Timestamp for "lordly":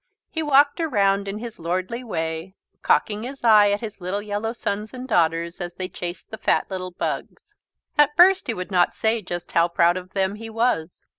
1.59-2.03